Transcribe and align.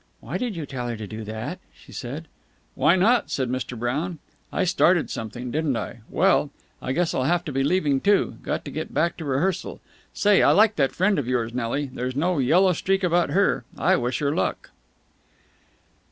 "Why 0.19 0.39
did 0.39 0.55
you 0.55 0.65
tell 0.65 0.87
her 0.87 0.97
to 0.97 1.05
do 1.05 1.23
that?" 1.25 1.59
she 1.75 1.91
said. 1.91 2.27
"Why 2.73 2.95
not?" 2.95 3.29
said 3.29 3.49
Mr. 3.51 3.77
Brown. 3.77 4.17
"I 4.51 4.63
started 4.63 5.11
something, 5.11 5.51
didn't 5.51 5.77
I? 5.77 5.99
Well, 6.09 6.49
I 6.81 6.91
guess 6.91 7.13
I'll 7.13 7.25
have 7.25 7.45
to 7.45 7.51
be 7.51 7.63
leaving, 7.63 8.01
too. 8.01 8.37
Got 8.41 8.65
to 8.65 8.71
get 8.71 8.95
back 8.95 9.15
to 9.17 9.25
rehearsal. 9.25 9.79
Say, 10.11 10.41
I 10.41 10.53
like 10.53 10.75
that 10.77 10.91
friend 10.91 11.19
of 11.19 11.27
yours, 11.27 11.53
Nelly. 11.53 11.91
There's 11.93 12.15
no 12.15 12.39
yellow 12.39 12.73
streak 12.73 13.03
about 13.03 13.29
her! 13.29 13.63
I 13.77 13.95
wish 13.95 14.17
her 14.17 14.33
luck!" 14.33 14.71